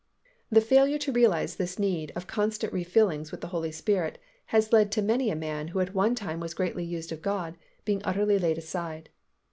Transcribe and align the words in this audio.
The 0.51 0.61
failure 0.61 0.97
to 0.97 1.11
realize 1.11 1.57
this 1.57 1.77
need 1.77 2.11
of 2.15 2.25
constant 2.25 2.73
refillings 2.73 3.29
with 3.29 3.41
the 3.41 3.49
Holy 3.49 3.71
Spirit 3.71 4.17
has 4.47 4.73
led 4.73 4.91
to 4.93 5.01
many 5.03 5.29
a 5.29 5.35
man 5.35 5.67
who 5.67 5.79
at 5.79 5.93
one 5.93 6.15
time 6.15 6.39
was 6.39 6.55
greatly 6.55 6.83
used 6.83 7.11
of 7.11 7.21
God, 7.21 7.55
being 7.85 8.01
utterly 8.03 8.39
laid 8.39 8.57
aside. 8.57 9.11